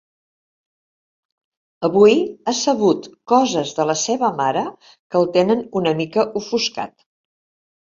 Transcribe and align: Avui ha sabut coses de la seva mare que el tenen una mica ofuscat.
Avui 1.87 2.15
ha 2.47 2.55
sabut 2.61 3.11
coses 3.33 3.75
de 3.81 3.87
la 3.91 3.97
seva 4.05 4.33
mare 4.41 4.65
que 4.95 5.23
el 5.23 5.31
tenen 5.39 5.65
una 5.83 5.97
mica 6.03 6.29
ofuscat. 6.45 6.99